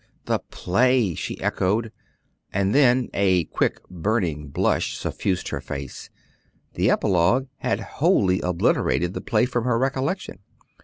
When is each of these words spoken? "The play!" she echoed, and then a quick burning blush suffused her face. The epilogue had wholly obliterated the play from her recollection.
"The 0.25 0.39
play!" 0.49 1.13
she 1.13 1.39
echoed, 1.39 1.91
and 2.51 2.73
then 2.73 3.09
a 3.13 3.43
quick 3.43 3.87
burning 3.87 4.47
blush 4.47 4.97
suffused 4.97 5.49
her 5.49 5.61
face. 5.61 6.09
The 6.73 6.89
epilogue 6.89 7.45
had 7.57 7.79
wholly 7.81 8.41
obliterated 8.41 9.13
the 9.13 9.21
play 9.21 9.45
from 9.45 9.63
her 9.65 9.77
recollection. 9.77 10.39